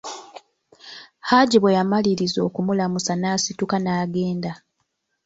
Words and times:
Haji 1.29 1.57
bwe 1.59 1.75
yamaliriza 1.77 2.39
okumulamusa 2.47 3.13
n'asituka 3.15 3.77
naagenda. 3.83 4.51